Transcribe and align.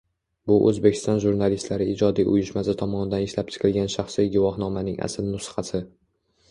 Bu 0.51 0.55
O'zbekiston 0.69 1.19
Jurnalistlari 1.25 1.87
ijodiy 1.91 2.31
uyushmasi 2.33 2.75
tomonidan 2.81 3.27
ishlab 3.29 3.55
chiqilgan 3.57 3.93
shaxsiy 3.99 4.35
guvohnomaning 4.39 5.01
asl 5.11 5.31
nusxasi. 5.37 5.87